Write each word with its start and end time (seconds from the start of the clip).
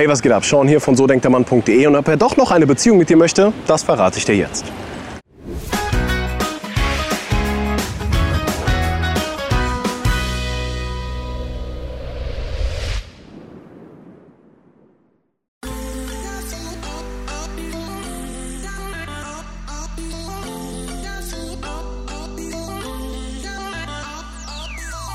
Hey, 0.00 0.08
was 0.08 0.22
geht 0.22 0.32
ab? 0.32 0.46
Sean 0.46 0.66
hier 0.66 0.80
von 0.80 0.96
so 0.96 1.06
denkt 1.06 1.24
der 1.24 1.30
Mann.de 1.30 1.86
und 1.86 1.94
ob 1.94 2.08
er 2.08 2.16
doch 2.16 2.34
noch 2.38 2.52
eine 2.52 2.66
Beziehung 2.66 2.96
mit 2.96 3.10
dir 3.10 3.18
möchte, 3.18 3.52
das 3.66 3.82
verrate 3.82 4.16
ich 4.16 4.24
dir 4.24 4.34
jetzt. 4.34 4.64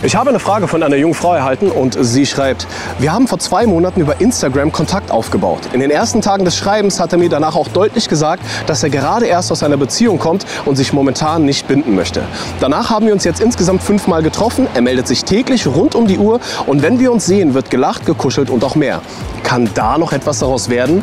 Ich 0.00 0.14
habe 0.14 0.30
eine 0.30 0.38
Frage 0.38 0.68
von 0.68 0.84
einer 0.84 0.94
jungen 0.94 1.14
Frau 1.14 1.34
erhalten 1.34 1.72
und 1.72 1.96
sie 2.00 2.24
schreibt, 2.24 2.68
wir 3.00 3.12
haben 3.12 3.26
vor 3.26 3.40
zwei 3.40 3.66
Monaten 3.66 4.00
über 4.00 4.20
Instagram 4.20 4.70
Kontakt 4.70 5.10
aufgebaut. 5.10 5.58
In 5.72 5.80
den 5.80 5.90
ersten 5.90 6.22
Tagen 6.22 6.44
des 6.44 6.56
Schreibens 6.56 7.00
hat 7.00 7.10
er 7.10 7.18
mir 7.18 7.28
danach 7.28 7.56
auch 7.56 7.66
deutlich 7.66 8.08
gesagt, 8.08 8.44
dass 8.68 8.84
er 8.84 8.90
gerade 8.90 9.26
erst 9.26 9.50
aus 9.50 9.64
einer 9.64 9.76
Beziehung 9.76 10.20
kommt 10.20 10.46
und 10.66 10.76
sich 10.76 10.92
momentan 10.92 11.44
nicht 11.44 11.66
binden 11.66 11.96
möchte. 11.96 12.22
Danach 12.60 12.90
haben 12.90 13.06
wir 13.06 13.12
uns 13.12 13.24
jetzt 13.24 13.40
insgesamt 13.40 13.82
fünfmal 13.82 14.22
getroffen. 14.22 14.68
Er 14.72 14.82
meldet 14.82 15.08
sich 15.08 15.24
täglich 15.24 15.66
rund 15.66 15.96
um 15.96 16.06
die 16.06 16.18
Uhr 16.18 16.38
und 16.66 16.82
wenn 16.82 17.00
wir 17.00 17.10
uns 17.10 17.26
sehen, 17.26 17.54
wird 17.54 17.68
gelacht, 17.68 18.06
gekuschelt 18.06 18.50
und 18.50 18.62
auch 18.62 18.76
mehr. 18.76 19.02
Kann 19.42 19.68
da 19.74 19.98
noch 19.98 20.12
etwas 20.12 20.38
daraus 20.38 20.68
werden? 20.68 21.02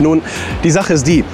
Nun, 0.00 0.20
die 0.64 0.70
Sache 0.70 0.92
ist 0.92 1.06
die, 1.06 1.24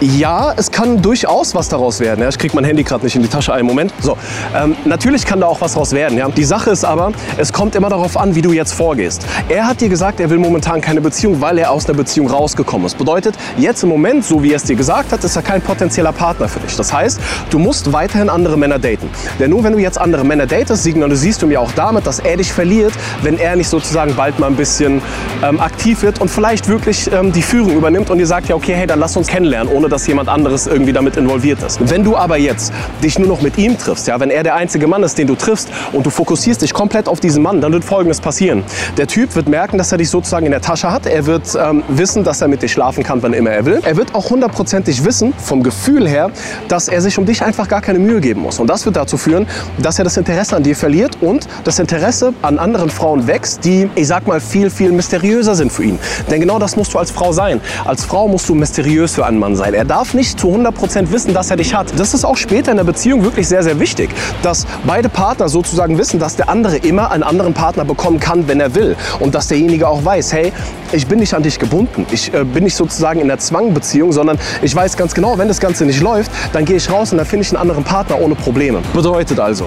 ja, 0.00 0.52
es 0.56 0.70
kann 0.70 1.00
durchaus 1.00 1.54
was 1.54 1.68
daraus 1.68 2.00
werden. 2.00 2.20
Ja, 2.20 2.28
ich 2.28 2.38
kriege 2.38 2.54
mein 2.54 2.64
Handy 2.64 2.82
gerade 2.82 3.04
nicht 3.04 3.16
in 3.16 3.22
die 3.22 3.28
Tasche. 3.28 3.52
Einen 3.52 3.66
Moment. 3.66 3.92
So, 4.00 4.16
ähm, 4.54 4.76
natürlich 4.84 5.24
kann 5.24 5.40
da 5.40 5.46
auch 5.46 5.60
was 5.60 5.72
daraus 5.72 5.92
werden. 5.92 6.18
Ja. 6.18 6.28
Die 6.28 6.44
Sache 6.44 6.70
ist 6.70 6.84
aber, 6.84 7.12
es 7.38 7.52
kommt 7.52 7.74
immer 7.74 7.88
darauf 7.88 8.16
an, 8.16 8.34
wie 8.34 8.42
du 8.42 8.52
jetzt 8.52 8.74
vorgehst. 8.74 9.26
Er 9.48 9.66
hat 9.66 9.80
dir 9.80 9.88
gesagt, 9.88 10.20
er 10.20 10.28
will 10.30 10.38
momentan 10.38 10.80
keine 10.80 11.00
Beziehung, 11.00 11.40
weil 11.40 11.58
er 11.58 11.70
aus 11.70 11.86
einer 11.86 11.96
Beziehung 11.96 12.28
rausgekommen 12.28 12.86
ist. 12.86 12.98
Bedeutet, 12.98 13.36
jetzt 13.56 13.82
im 13.82 13.88
Moment, 13.88 14.24
so 14.24 14.42
wie 14.42 14.52
er 14.52 14.56
es 14.56 14.64
dir 14.64 14.76
gesagt 14.76 15.12
hat, 15.12 15.24
ist 15.24 15.36
er 15.36 15.42
kein 15.42 15.62
potenzieller 15.62 16.12
Partner 16.12 16.48
für 16.48 16.60
dich. 16.60 16.76
Das 16.76 16.92
heißt, 16.92 17.20
du 17.50 17.58
musst 17.58 17.92
weiterhin 17.92 18.28
andere 18.28 18.58
Männer 18.58 18.78
daten. 18.78 19.08
Denn 19.38 19.50
nur 19.50 19.64
wenn 19.64 19.72
du 19.72 19.78
jetzt 19.78 19.98
andere 19.98 20.24
Männer 20.24 20.46
datest, 20.46 20.82
signalisierst 20.82 21.42
du 21.42 21.46
mir 21.46 21.60
auch 21.60 21.72
damit, 21.72 22.06
dass 22.06 22.18
er 22.18 22.36
dich 22.36 22.52
verliert, 22.52 22.92
wenn 23.22 23.38
er 23.38 23.56
nicht 23.56 23.68
sozusagen 23.68 24.14
bald 24.14 24.38
mal 24.38 24.48
ein 24.48 24.56
bisschen 24.56 25.00
ähm, 25.42 25.60
aktiv 25.60 26.02
wird 26.02 26.20
und 26.20 26.30
vielleicht 26.30 26.68
wirklich 26.68 27.10
ähm, 27.12 27.32
die 27.32 27.42
Führung 27.42 27.72
übernimmt 27.72 28.10
und 28.10 28.18
dir 28.18 28.26
sagt, 28.26 28.48
ja 28.48 28.54
okay, 28.54 28.74
hey, 28.74 28.86
dann 28.86 29.00
lass 29.00 29.16
uns 29.16 29.26
kennenlernen, 29.26 29.72
ohne 29.72 29.85
ohne 29.86 29.92
dass 29.92 30.06
jemand 30.08 30.28
anderes 30.28 30.66
irgendwie 30.66 30.92
damit 30.92 31.16
involviert 31.16 31.62
ist. 31.62 31.78
Wenn 31.88 32.02
du 32.02 32.16
aber 32.16 32.36
jetzt 32.38 32.72
dich 33.04 33.20
nur 33.20 33.28
noch 33.28 33.40
mit 33.40 33.56
ihm 33.56 33.78
triffst, 33.78 34.08
ja, 34.08 34.18
wenn 34.18 34.30
er 34.30 34.42
der 34.42 34.56
einzige 34.56 34.88
Mann 34.88 35.04
ist, 35.04 35.16
den 35.16 35.28
du 35.28 35.36
triffst 35.36 35.68
und 35.92 36.04
du 36.04 36.10
fokussierst 36.10 36.60
dich 36.62 36.74
komplett 36.74 37.08
auf 37.08 37.20
diesen 37.20 37.40
Mann, 37.40 37.60
dann 37.60 37.72
wird 37.72 37.84
Folgendes 37.84 38.20
passieren. 38.20 38.64
Der 38.96 39.06
Typ 39.06 39.36
wird 39.36 39.48
merken, 39.48 39.78
dass 39.78 39.92
er 39.92 39.98
dich 39.98 40.10
sozusagen 40.10 40.44
in 40.44 40.50
der 40.50 40.60
Tasche 40.60 40.90
hat. 40.90 41.06
Er 41.06 41.26
wird 41.26 41.56
ähm, 41.56 41.84
wissen, 41.86 42.24
dass 42.24 42.40
er 42.40 42.48
mit 42.48 42.62
dir 42.62 42.68
schlafen 42.68 43.04
kann, 43.04 43.22
wann 43.22 43.32
immer 43.32 43.50
er 43.50 43.64
will. 43.64 43.80
Er 43.84 43.96
wird 43.96 44.12
auch 44.12 44.28
hundertprozentig 44.28 45.04
wissen, 45.04 45.32
vom 45.38 45.62
Gefühl 45.62 46.08
her, 46.08 46.30
dass 46.66 46.88
er 46.88 47.00
sich 47.00 47.16
um 47.16 47.24
dich 47.24 47.44
einfach 47.44 47.68
gar 47.68 47.80
keine 47.80 48.00
Mühe 48.00 48.20
geben 48.20 48.40
muss. 48.40 48.58
Und 48.58 48.66
das 48.66 48.84
wird 48.86 48.96
dazu 48.96 49.16
führen, 49.16 49.46
dass 49.78 49.98
er 49.98 50.04
das 50.04 50.16
Interesse 50.16 50.56
an 50.56 50.64
dir 50.64 50.74
verliert 50.74 51.18
und 51.20 51.46
das 51.62 51.78
Interesse 51.78 52.34
an 52.42 52.58
anderen 52.58 52.90
Frauen 52.90 53.28
wächst, 53.28 53.64
die, 53.64 53.88
ich 53.94 54.08
sag 54.08 54.26
mal, 54.26 54.40
viel, 54.40 54.68
viel 54.68 54.90
mysteriöser 54.90 55.54
sind 55.54 55.70
für 55.70 55.84
ihn. 55.84 56.00
Denn 56.28 56.40
genau 56.40 56.58
das 56.58 56.74
musst 56.74 56.92
du 56.92 56.98
als 56.98 57.12
Frau 57.12 57.30
sein. 57.30 57.60
Als 57.84 58.04
Frau 58.04 58.26
musst 58.26 58.48
du 58.48 58.56
mysteriös 58.56 59.14
für 59.14 59.24
einen 59.24 59.38
Mann 59.38 59.54
sein. 59.54 59.75
Er 59.76 59.84
darf 59.84 60.14
nicht 60.14 60.40
zu 60.40 60.48
100% 60.48 61.10
wissen, 61.12 61.34
dass 61.34 61.50
er 61.50 61.58
dich 61.58 61.74
hat. 61.74 61.92
Das 61.98 62.14
ist 62.14 62.24
auch 62.24 62.38
später 62.38 62.70
in 62.70 62.78
der 62.78 62.84
Beziehung 62.84 63.22
wirklich 63.22 63.46
sehr, 63.46 63.62
sehr 63.62 63.78
wichtig, 63.78 64.08
dass 64.40 64.66
beide 64.86 65.10
Partner 65.10 65.50
sozusagen 65.50 65.98
wissen, 65.98 66.18
dass 66.18 66.34
der 66.34 66.48
andere 66.48 66.78
immer 66.78 67.10
einen 67.10 67.22
anderen 67.22 67.52
Partner 67.52 67.84
bekommen 67.84 68.18
kann, 68.18 68.48
wenn 68.48 68.58
er 68.58 68.74
will. 68.74 68.96
Und 69.20 69.34
dass 69.34 69.48
derjenige 69.48 69.86
auch 69.86 70.02
weiß, 70.02 70.32
hey, 70.32 70.50
ich 70.92 71.06
bin 71.06 71.18
nicht 71.18 71.34
an 71.34 71.42
dich 71.42 71.58
gebunden. 71.58 72.06
Ich 72.10 72.32
äh, 72.32 72.44
bin 72.44 72.64
nicht 72.64 72.74
sozusagen 72.74 73.20
in 73.20 73.28
der 73.28 73.38
Zwangbeziehung, 73.38 74.12
sondern 74.12 74.38
ich 74.62 74.74
weiß 74.74 74.96
ganz 74.96 75.14
genau, 75.14 75.36
wenn 75.36 75.48
das 75.48 75.60
Ganze 75.60 75.84
nicht 75.84 76.00
läuft, 76.00 76.30
dann 76.54 76.64
gehe 76.64 76.76
ich 76.76 76.90
raus 76.90 77.12
und 77.12 77.18
dann 77.18 77.26
finde 77.26 77.44
ich 77.44 77.50
einen 77.50 77.60
anderen 77.60 77.84
Partner 77.84 78.18
ohne 78.18 78.34
Probleme. 78.34 78.80
Bedeutet 78.94 79.38
also, 79.38 79.66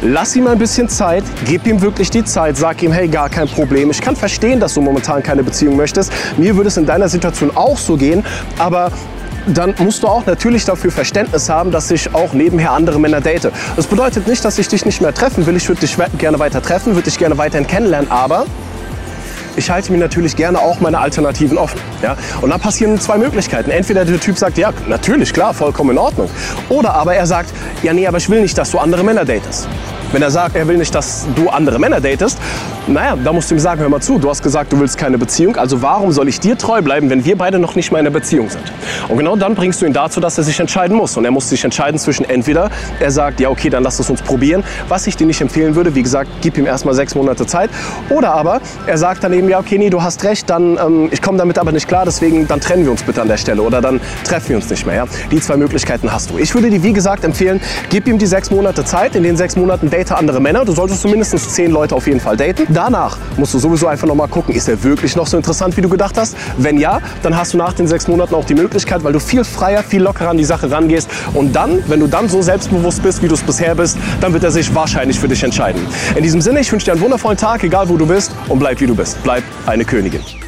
lass 0.00 0.34
ihm 0.36 0.46
ein 0.46 0.58
bisschen 0.58 0.88
Zeit, 0.88 1.24
gib 1.44 1.66
ihm 1.66 1.82
wirklich 1.82 2.08
die 2.08 2.24
Zeit, 2.24 2.56
sag 2.56 2.82
ihm, 2.82 2.92
hey, 2.92 3.08
gar 3.08 3.28
kein 3.28 3.48
Problem. 3.48 3.90
Ich 3.90 4.00
kann 4.00 4.16
verstehen, 4.16 4.58
dass 4.58 4.72
du 4.72 4.80
momentan 4.80 5.22
keine 5.22 5.42
Beziehung 5.42 5.76
möchtest. 5.76 6.10
Mir 6.38 6.56
würde 6.56 6.68
es 6.68 6.78
in 6.78 6.86
deiner 6.86 7.10
Situation 7.10 7.50
auch 7.54 7.76
so 7.76 7.98
gehen, 7.98 8.24
aber 8.58 8.90
dann 9.46 9.74
musst 9.78 10.02
du 10.02 10.08
auch 10.08 10.26
natürlich 10.26 10.64
dafür 10.64 10.90
Verständnis 10.90 11.48
haben, 11.48 11.70
dass 11.70 11.90
ich 11.90 12.14
auch 12.14 12.32
nebenher 12.32 12.72
andere 12.72 12.98
Männer 12.98 13.20
date. 13.20 13.50
Das 13.76 13.86
bedeutet 13.86 14.26
nicht, 14.26 14.44
dass 14.44 14.58
ich 14.58 14.68
dich 14.68 14.84
nicht 14.84 15.00
mehr 15.00 15.14
treffen 15.14 15.46
will. 15.46 15.56
Ich 15.56 15.68
würde 15.68 15.80
dich 15.80 15.96
gerne 16.18 16.38
weiter 16.38 16.62
treffen, 16.62 16.94
würde 16.94 17.10
dich 17.10 17.18
gerne 17.18 17.36
weiterhin 17.38 17.66
kennenlernen, 17.66 18.10
aber 18.10 18.46
ich 19.56 19.70
halte 19.70 19.92
mir 19.92 19.98
natürlich 19.98 20.34
gerne 20.36 20.58
auch 20.58 20.80
meine 20.80 20.98
Alternativen 20.98 21.58
offen. 21.58 21.80
Ja? 22.02 22.16
Und 22.40 22.50
dann 22.50 22.60
passieren 22.60 22.98
zwei 22.98 23.18
Möglichkeiten. 23.18 23.70
Entweder 23.70 24.04
der 24.04 24.18
Typ 24.18 24.36
sagt, 24.36 24.58
ja, 24.58 24.72
natürlich, 24.88 25.32
klar, 25.32 25.54
vollkommen 25.54 25.90
in 25.90 25.98
Ordnung. 25.98 26.28
Oder 26.68 26.94
aber 26.94 27.14
er 27.14 27.26
sagt, 27.26 27.50
ja, 27.82 27.92
nee, 27.92 28.06
aber 28.06 28.18
ich 28.18 28.28
will 28.28 28.40
nicht, 28.40 28.58
dass 28.58 28.70
du 28.70 28.78
andere 28.78 29.04
Männer 29.04 29.24
datest. 29.24 29.68
Wenn 30.12 30.22
er 30.22 30.30
sagt, 30.30 30.56
er 30.56 30.66
will 30.68 30.76
nicht, 30.76 30.94
dass 30.94 31.26
du 31.34 31.48
andere 31.48 31.78
Männer 31.78 32.00
datest, 32.00 32.38
naja, 32.86 33.16
da 33.16 33.32
musst 33.32 33.50
du 33.50 33.54
ihm 33.54 33.58
sagen, 33.58 33.80
hör 33.80 33.88
mal 33.88 34.00
zu, 34.00 34.18
du 34.18 34.28
hast 34.28 34.42
gesagt, 34.42 34.72
du 34.72 34.78
willst 34.78 34.98
keine 34.98 35.16
Beziehung, 35.16 35.56
also 35.56 35.80
warum 35.80 36.12
soll 36.12 36.28
ich 36.28 36.38
dir 36.40 36.58
treu 36.58 36.82
bleiben, 36.82 37.08
wenn 37.08 37.24
wir 37.24 37.36
beide 37.36 37.58
noch 37.58 37.74
nicht 37.74 37.90
mal 37.90 37.98
in 37.98 38.06
einer 38.06 38.14
Beziehung 38.14 38.50
sind? 38.50 38.62
Und 39.08 39.16
genau 39.16 39.36
dann 39.36 39.54
bringst 39.54 39.80
du 39.80 39.86
ihn 39.86 39.94
dazu, 39.94 40.20
dass 40.20 40.36
er 40.36 40.44
sich 40.44 40.60
entscheiden 40.60 40.96
muss. 40.96 41.16
Und 41.16 41.24
er 41.24 41.30
muss 41.30 41.48
sich 41.48 41.64
entscheiden 41.64 41.98
zwischen 41.98 42.28
entweder 42.28 42.70
er 43.00 43.10
sagt, 43.10 43.40
ja 43.40 43.48
okay, 43.48 43.70
dann 43.70 43.82
lass 43.82 43.98
es 44.00 44.10
uns 44.10 44.20
probieren, 44.20 44.62
was 44.88 45.06
ich 45.06 45.16
dir 45.16 45.26
nicht 45.26 45.40
empfehlen 45.40 45.74
würde, 45.74 45.94
wie 45.94 46.02
gesagt, 46.02 46.30
gib 46.42 46.58
ihm 46.58 46.66
erstmal 46.66 46.94
sechs 46.94 47.14
Monate 47.14 47.46
Zeit. 47.46 47.70
Oder 48.10 48.34
aber 48.34 48.60
er 48.86 48.98
sagt 48.98 49.24
dann 49.24 49.32
eben, 49.32 49.48
ja 49.48 49.58
okay, 49.58 49.78
nee, 49.78 49.90
du 49.90 50.02
hast 50.02 50.22
recht, 50.24 50.50
dann 50.50 50.76
ähm, 50.76 51.08
ich 51.10 51.22
komme 51.22 51.38
damit 51.38 51.58
aber 51.58 51.72
nicht 51.72 51.88
klar, 51.88 52.04
deswegen 52.04 52.46
dann 52.46 52.60
trennen 52.60 52.84
wir 52.84 52.90
uns 52.90 53.02
bitte 53.02 53.22
an 53.22 53.28
der 53.28 53.38
Stelle 53.38 53.62
oder 53.62 53.80
dann 53.80 54.00
treffen 54.24 54.50
wir 54.50 54.56
uns 54.56 54.68
nicht 54.68 54.84
mehr. 54.86 54.96
Ja? 54.96 55.04
Die 55.30 55.40
zwei 55.40 55.56
Möglichkeiten 55.56 56.12
hast 56.12 56.30
du. 56.30 56.38
Ich 56.38 56.54
würde 56.54 56.68
dir 56.68 56.82
wie 56.82 56.92
gesagt 56.92 57.24
empfehlen, 57.24 57.60
gib 57.88 58.06
ihm 58.08 58.18
die 58.18 58.26
sechs 58.26 58.50
Monate 58.50 58.84
Zeit, 58.84 59.16
in 59.16 59.22
den 59.22 59.36
sechs 59.36 59.56
Monaten 59.56 59.88
date 59.88 60.12
andere 60.12 60.40
Männer. 60.40 60.64
Du 60.66 60.72
solltest 60.72 61.00
zumindest 61.00 61.38
zehn 61.54 61.70
Leute 61.70 61.94
auf 61.94 62.06
jeden 62.06 62.20
Fall 62.20 62.36
daten. 62.36 62.73
Danach 62.74 63.16
musst 63.36 63.54
du 63.54 63.60
sowieso 63.60 63.86
einfach 63.86 64.08
noch 64.08 64.16
mal 64.16 64.26
gucken, 64.26 64.52
ist 64.52 64.68
er 64.68 64.82
wirklich 64.82 65.14
noch 65.14 65.28
so 65.28 65.36
interessant, 65.36 65.76
wie 65.76 65.80
du 65.80 65.88
gedacht 65.88 66.18
hast? 66.18 66.36
Wenn 66.58 66.76
ja, 66.76 67.00
dann 67.22 67.36
hast 67.36 67.54
du 67.54 67.56
nach 67.56 67.72
den 67.72 67.86
sechs 67.86 68.08
Monaten 68.08 68.34
auch 68.34 68.44
die 68.44 68.54
Möglichkeit, 68.54 69.04
weil 69.04 69.12
du 69.12 69.20
viel 69.20 69.44
freier, 69.44 69.84
viel 69.84 70.02
lockerer 70.02 70.30
an 70.30 70.38
die 70.38 70.44
Sache 70.44 70.68
rangehst. 70.68 71.08
Und 71.34 71.54
dann, 71.54 71.88
wenn 71.88 72.00
du 72.00 72.08
dann 72.08 72.28
so 72.28 72.42
selbstbewusst 72.42 73.02
bist, 73.02 73.22
wie 73.22 73.28
du 73.28 73.34
es 73.34 73.42
bisher 73.42 73.76
bist, 73.76 73.96
dann 74.20 74.32
wird 74.32 74.42
er 74.42 74.50
sich 74.50 74.74
wahrscheinlich 74.74 75.20
für 75.20 75.28
dich 75.28 75.44
entscheiden. 75.44 75.80
In 76.16 76.24
diesem 76.24 76.40
Sinne, 76.40 76.60
ich 76.60 76.72
wünsche 76.72 76.86
dir 76.86 76.92
einen 76.92 77.00
wundervollen 77.00 77.38
Tag, 77.38 77.62
egal 77.62 77.88
wo 77.88 77.96
du 77.96 78.06
bist 78.06 78.32
und 78.48 78.58
bleib 78.58 78.80
wie 78.80 78.86
du 78.86 78.96
bist. 78.96 79.22
Bleib 79.22 79.44
eine 79.66 79.84
Königin. 79.84 80.43